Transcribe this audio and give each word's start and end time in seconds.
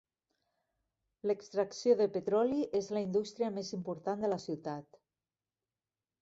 L'extracció 1.31 1.93
de 1.99 2.07
petroli 2.15 2.63
és 2.79 2.89
la 2.97 3.03
indústria 3.09 3.51
més 3.59 3.71
important 3.79 4.25
de 4.27 4.33
la 4.33 4.41
ciutat. 4.49 4.99